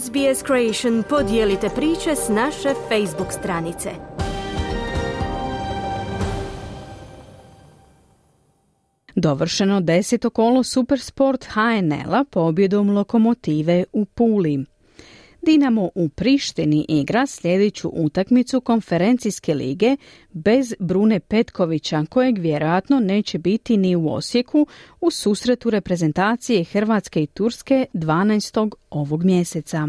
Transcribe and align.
SBS 0.00 0.42
Creation 0.46 1.02
podijelite 1.08 1.68
priče 1.74 2.16
s 2.16 2.28
naše 2.28 2.68
Facebook 2.88 3.32
stranice. 3.32 3.90
Dovršeno 9.14 9.80
deseto 9.80 10.30
kolo 10.30 10.62
Supersport 10.62 11.44
HNL-a 11.44 12.24
pobjedom 12.30 12.90
lokomotive 12.90 13.84
u 13.92 14.04
Puli. 14.04 14.64
Dinamo 15.42 15.90
u 15.94 16.08
Prištini 16.08 16.86
igra 16.88 17.26
sljedeću 17.26 17.88
utakmicu 17.88 18.60
konferencijske 18.60 19.54
lige 19.54 19.96
bez 20.32 20.74
Brune 20.78 21.20
Petkovića, 21.20 22.04
kojeg 22.10 22.38
vjerojatno 22.38 23.00
neće 23.00 23.38
biti 23.38 23.76
ni 23.76 23.96
u 23.96 24.08
Osijeku 24.08 24.66
u 25.00 25.10
susretu 25.10 25.70
reprezentacije 25.70 26.64
Hrvatske 26.64 27.22
i 27.22 27.26
Turske 27.26 27.86
12. 27.94 28.70
ovog 28.90 29.24
mjeseca. 29.24 29.88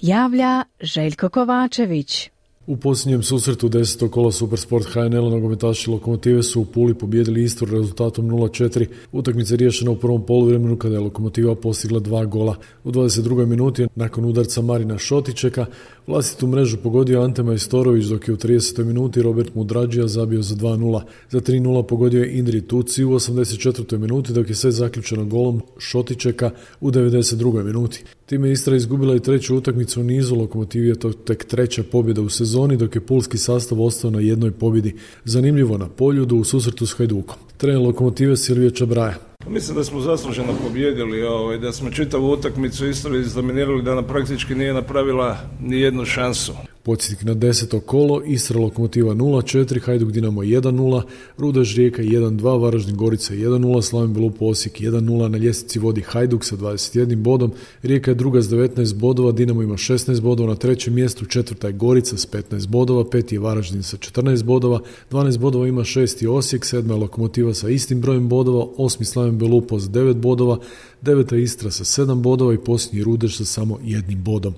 Javlja 0.00 0.64
Željko 0.80 1.28
Kovačević. 1.28 2.33
U 2.66 2.76
posljednjem 2.76 3.22
susretu 3.22 3.68
10. 3.68 4.10
kola 4.10 4.32
Supersport 4.32 4.86
HNL 4.86 5.30
nogometaši 5.30 5.90
Lokomotive 5.90 6.42
su 6.42 6.60
u 6.60 6.64
Puli 6.64 6.94
pobjedili 6.94 7.42
Istor 7.42 7.68
rezultatom 7.70 8.30
0-4. 8.30 8.86
Utakmica 9.12 9.54
je 9.54 9.58
riješena 9.58 9.90
u 9.90 9.96
prvom 9.96 10.26
poluvremenu 10.26 10.76
kada 10.76 10.94
je 10.94 11.00
Lokomotiva 11.00 11.54
postigla 11.54 12.00
dva 12.00 12.24
gola. 12.24 12.56
U 12.84 12.92
22. 12.92 13.46
minuti 13.46 13.86
nakon 13.94 14.24
udarca 14.24 14.62
Marina 14.62 14.98
Šotičeka 14.98 15.66
vlastitu 16.06 16.46
mrežu 16.46 16.76
pogodio 16.76 17.22
Ante 17.22 17.42
Majstorović 17.42 18.06
dok 18.06 18.28
je 18.28 18.34
u 18.34 18.36
30. 18.36 18.84
minuti 18.84 19.22
Robert 19.22 19.54
Mudrađija 19.54 20.06
zabio 20.06 20.42
za 20.42 20.54
2-0. 20.54 21.02
Za 21.30 21.40
3-0 21.40 21.82
pogodio 21.82 22.22
je 22.22 22.38
Indri 22.38 22.60
Tuci 22.60 23.04
u 23.04 23.10
84. 23.10 23.98
minuti 23.98 24.32
dok 24.32 24.48
je 24.48 24.54
sve 24.54 24.70
zaključeno 24.70 25.24
golom 25.24 25.62
Šotičeka 25.78 26.50
u 26.80 26.90
92. 26.90 27.62
minuti. 27.62 28.04
Time 28.26 28.52
Istra 28.52 28.76
izgubila 28.76 29.16
i 29.16 29.20
treću 29.20 29.56
utakmicu 29.56 30.00
u 30.00 30.04
nizu, 30.04 30.36
Lokomotivi 30.36 30.88
je 30.88 30.98
to 30.98 31.12
tek 31.12 31.44
treća 31.44 31.82
pobjeda 31.82 32.22
u 32.22 32.28
sezoni, 32.28 32.76
dok 32.76 32.94
je 32.94 33.00
pulski 33.00 33.38
sastav 33.38 33.82
ostao 33.82 34.10
na 34.10 34.20
jednoj 34.20 34.50
pobjedi. 34.50 34.94
Zanimljivo 35.24 35.78
na 35.78 35.88
poljudu 35.88 36.36
u 36.36 36.44
susretu 36.44 36.86
s 36.86 36.92
Hajdukom. 36.92 37.36
Trener 37.56 37.80
Lokomotive 37.80 38.36
Silvije 38.36 38.70
Čabraja. 38.70 39.33
Pa 39.44 39.50
mislim 39.50 39.76
da 39.76 39.84
smo 39.84 40.00
zasluženo 40.00 40.52
pobjedili, 40.62 41.22
ovaj, 41.22 41.58
da 41.58 41.72
smo 41.72 41.90
čitavu 41.90 42.30
utakmicu 42.30 42.86
Istra 42.86 43.16
izdominirali, 43.16 43.82
da 43.82 43.92
ona 43.92 44.02
praktički 44.02 44.54
nije 44.54 44.74
napravila 44.74 45.38
ni 45.60 45.80
jednu 45.80 46.04
šansu. 46.04 46.52
Podsjetnik 46.84 47.22
na 47.22 47.34
deseto 47.34 47.80
kolo, 47.80 48.22
Istra 48.26 48.60
Lokomotiva 48.60 49.14
0-4, 49.14 49.80
Hajduk 49.80 50.10
Dinamo 50.10 50.42
1-0, 50.42 51.02
Rudaž 51.38 51.76
Rijeka 51.76 52.02
1-2, 52.02 52.60
Varaždin 52.62 52.96
Gorica 52.96 53.34
1-0, 53.34 53.82
Slaven 53.82 54.12
Belup 54.14 54.42
Osijek 54.42 54.80
1-0, 54.80 55.28
na 55.28 55.38
ljestvici 55.38 55.78
vodi 55.78 56.00
Hajduk 56.00 56.44
sa 56.44 56.56
21 56.56 57.16
bodom, 57.16 57.52
Rijeka 57.82 58.10
je 58.10 58.14
druga 58.14 58.42
s 58.42 58.48
19 58.48 58.94
bodova, 58.94 59.32
Dinamo 59.32 59.62
ima 59.62 59.74
16 59.74 60.20
bodova, 60.20 60.48
na 60.48 60.56
trećem 60.56 60.94
mjestu 60.94 61.24
četvrta 61.24 61.66
je 61.66 61.72
Gorica 61.72 62.16
s 62.16 62.26
15 62.30 62.66
bodova, 62.66 63.10
peti 63.10 63.34
je 63.34 63.38
Varaždin 63.38 63.82
sa 63.82 63.96
14 63.96 64.42
bodova, 64.42 64.80
12 65.10 65.38
bodova 65.38 65.68
ima 65.68 65.84
šesti 65.84 66.26
Osijek, 66.26 66.64
sedma 66.64 66.94
je 66.94 67.00
Lokomotiva 67.00 67.54
sa 67.54 67.68
istim 67.68 68.00
brojem 68.00 68.28
bodova, 68.28 68.66
osmi 68.76 69.06
Slaven 69.34 69.38
Belupo 69.38 69.78
s 69.78 69.88
9 69.88 70.14
bodova, 70.14 70.58
deveta 71.00 71.36
Istra 71.36 71.70
sa 71.70 71.84
7 71.84 72.22
bodova 72.22 72.54
i 72.54 72.58
posljednji 72.58 73.04
Rudež 73.04 73.36
sa 73.36 73.44
samo 73.44 73.78
jednim 73.82 74.22
bodom. 74.22 74.54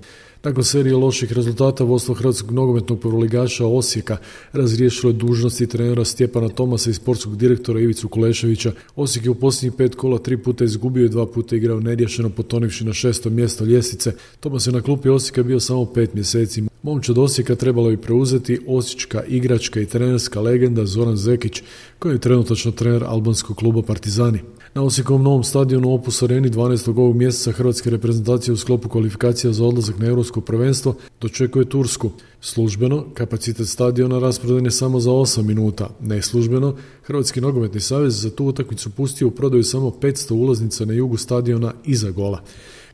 Nakon 0.47 0.63
serije 0.63 0.95
loših 0.95 1.33
rezultata 1.33 1.83
vodstvo 1.83 2.13
hrvatskog 2.15 2.51
nogometnog 2.51 2.99
prvoligaša 2.99 3.65
Osijeka 3.65 4.17
razriješilo 4.53 5.09
je 5.09 5.13
dužnosti 5.13 5.67
trenera 5.67 6.05
Stjepana 6.05 6.49
Tomasa 6.49 6.89
i 6.89 6.93
sportskog 6.93 7.37
direktora 7.37 7.79
Ivicu 7.79 8.09
Kuleševića. 8.09 8.71
Osijek 8.95 9.25
je 9.25 9.31
u 9.31 9.35
posljednjih 9.35 9.77
pet 9.77 9.95
kola 9.95 10.17
tri 10.17 10.37
puta 10.37 10.63
izgubio 10.63 11.05
i 11.05 11.09
dva 11.09 11.25
puta 11.25 11.55
igrao 11.55 11.79
neriješeno 11.79 12.29
potonivši 12.29 12.85
na 12.85 12.93
šesto 12.93 13.29
mjesto 13.29 13.65
ljestvice. 13.65 14.13
Tomas 14.39 14.67
je 14.67 14.73
na 14.73 14.81
klupi 14.81 15.09
Osijeka 15.09 15.43
bio 15.43 15.59
samo 15.59 15.85
pet 15.85 16.13
mjeseci. 16.13 16.63
Momčad 16.83 17.17
Osijeka 17.17 17.55
trebalo 17.55 17.89
bi 17.89 17.97
preuzeti 17.97 18.59
osječka 18.67 19.23
igračka 19.23 19.79
i 19.79 19.85
trenerska 19.85 20.41
legenda 20.41 20.85
Zoran 20.85 21.17
Zekić, 21.17 21.61
koji 21.99 22.13
je 22.13 22.19
trenutačno 22.19 22.71
trener 22.71 23.03
albanskog 23.03 23.57
kluba 23.57 23.81
Partizani. 23.81 24.39
Na 24.77 24.83
Osijekovom 24.83 25.23
novom 25.23 25.43
stadionu 25.43 25.93
Opus 25.93 26.23
Areni 26.23 26.49
12. 26.49 26.89
ovog 26.89 27.15
mjeseca 27.15 27.51
Hrvatske 27.51 27.89
reprezentacije 27.89 28.53
u 28.53 28.57
sklopu 28.57 28.89
kvalifikacija 28.89 29.53
za 29.53 29.65
odlazak 29.65 29.99
na 29.99 30.07
Europsko 30.07 30.36
prvenstvo 30.41 30.95
dočekuje 31.21 31.65
Tursku. 31.65 32.11
Službeno, 32.41 33.05
kapacitet 33.13 33.67
stadiona 33.67 34.19
rasprodan 34.19 34.65
je 34.65 34.71
samo 34.71 34.99
za 34.99 35.11
8 35.11 35.43
minuta. 35.43 35.89
Neslužbeno, 36.01 36.75
Hrvatski 37.03 37.41
nogometni 37.41 37.79
savez 37.79 38.21
za 38.21 38.29
tu 38.29 38.45
utakmicu 38.45 38.89
pustio 38.89 39.27
u 39.27 39.31
prodaju 39.31 39.63
samo 39.63 39.89
500 39.89 40.33
ulaznica 40.33 40.85
na 40.85 40.93
jugu 40.93 41.17
stadiona 41.17 41.73
iza 41.85 42.11
gola. 42.11 42.43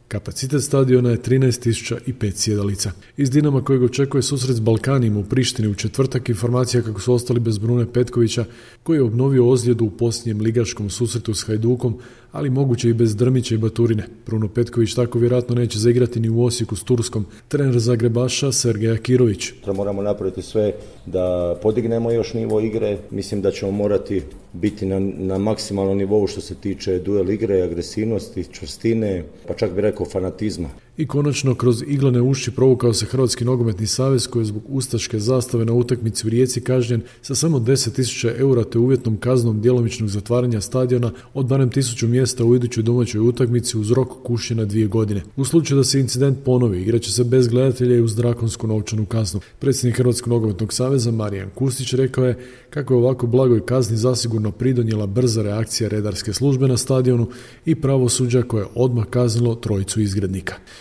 Kapacitet 0.08 0.64
stadiona 0.64 1.10
je 1.10 1.18
13.005 1.18 2.32
sjedalica. 2.36 2.92
Iz 3.18 3.30
Dinama 3.30 3.64
kojeg 3.64 3.84
očekuje 3.84 4.22
susret 4.22 4.56
s 4.56 4.60
Balkanima 4.60 5.20
u 5.20 5.24
Prištini 5.24 5.68
u 5.68 5.76
četvrtak 5.76 6.30
informacija 6.30 6.84
kako 6.84 7.02
su 7.02 7.14
ostali 7.14 7.40
bez 7.40 7.58
Brune 7.58 7.86
Petkovića 7.94 8.46
koji 8.84 8.98
je 8.98 9.04
obnovio 9.04 9.50
ozljedu 9.50 9.86
u 9.86 9.90
posljednjem 9.90 10.42
ligaškom 10.42 10.90
susretu 10.90 11.34
s 11.34 11.44
Hajdukom, 11.44 11.98
ali 12.32 12.50
moguće 12.50 12.90
i 12.90 12.94
bez 12.94 13.16
Drmića 13.16 13.56
i 13.56 13.58
Baturine. 13.58 14.08
Bruno 14.26 14.48
Petković 14.48 14.94
tako 14.94 15.20
vjerojatno 15.20 15.56
neće 15.56 15.80
zaigrati 15.80 16.20
ni 16.20 16.30
u 16.30 16.44
Osijeku 16.44 16.76
s 16.76 16.84
Turskom. 16.84 17.26
Trener 17.48 17.80
Zagrebaša 17.80 18.52
Sergeja 18.52 18.98
Kirović. 18.98 19.52
Moramo 19.76 20.02
napraviti 20.02 20.42
sve 20.42 20.74
da 21.06 21.56
podignemo 21.62 22.12
još 22.12 22.34
nivo 22.34 22.60
igre. 22.60 22.98
Mislim 23.12 23.42
da 23.42 23.52
ćemo 23.52 23.72
morati 23.72 24.22
biti 24.54 24.86
na, 24.86 25.00
na 25.00 25.38
maksimalnom 25.38 25.98
nivou 25.98 26.28
što 26.28 26.42
se 26.42 26.56
tiče 26.56 27.00
duel 27.00 27.30
igre, 27.32 27.62
agresivnosti, 27.62 28.46
čvrstine, 28.52 29.24
pa 29.48 29.54
čak 29.54 29.72
bi 29.72 29.82
rekao 29.82 30.06
fanatizma. 30.06 30.70
I 30.98 31.08
konačno, 31.08 31.56
kroz 31.56 31.84
iglane 31.88 32.22
uši 32.22 32.52
provukao 32.52 32.94
se 32.94 33.06
Hrvatski 33.06 33.46
nogometni 33.46 33.88
savez 33.88 34.28
koji 34.28 34.42
je 34.42 34.46
zbog 34.46 34.64
ustaške 34.68 35.20
zastave 35.20 35.66
na 35.66 35.74
utakmici 35.74 36.28
u 36.28 36.30
Rijeci 36.30 36.62
kažnjen 36.62 37.02
sa 37.22 37.36
samo 37.36 37.60
10.000 37.60 38.40
eura 38.40 38.64
te 38.64 38.78
uvjetnom 38.78 39.18
kaznom 39.18 39.62
djelomičnog 39.62 40.10
zatvaranja 40.10 40.62
stadiona 40.62 41.12
od 41.34 41.46
barem 41.46 41.70
tisuću 41.70 42.08
mjesta 42.08 42.46
u 42.46 42.56
idućoj 42.56 42.84
domaćoj 42.84 43.20
utakmici 43.20 43.78
uz 43.78 43.92
rok 43.92 44.08
kušnje 44.24 44.66
dvije 44.66 44.88
godine. 44.88 45.22
U 45.36 45.46
slučaju 45.46 45.78
da 45.78 45.84
se 45.84 46.00
incident 46.00 46.38
ponovi, 46.46 46.82
igraće 46.82 47.12
se 47.12 47.24
bez 47.24 47.48
gledatelja 47.48 47.96
i 47.96 48.02
uz 48.02 48.16
drakonsku 48.16 48.68
novčanu 48.68 49.06
kaznu. 49.06 49.40
Predsjednik 49.60 49.98
Hrvatskog 49.98 50.34
nogometnog 50.34 50.74
saveza 50.74 51.12
Marijan 51.12 51.50
Kustić 51.56 51.94
rekao 51.94 52.26
je 52.26 52.38
kako 52.70 52.94
je 52.94 52.98
ovako 52.98 53.28
blagoj 53.28 53.66
kazni 53.66 53.98
zasigurno 53.98 54.52
pridonijela 54.52 55.08
brza 55.08 55.42
reakcija 55.42 55.90
redarske 55.90 56.34
službe 56.34 56.68
na 56.68 56.78
stadionu 56.78 57.28
i 57.66 57.76
pravosuđa 57.76 58.42
koje 58.42 58.62
je 58.62 58.68
odmah 58.76 59.06
kaznilo 59.06 59.56
trojicu 59.56 60.02
izgrednika. 60.02 60.56